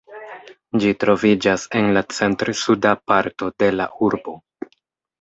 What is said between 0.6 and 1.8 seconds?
Ĝi troviĝas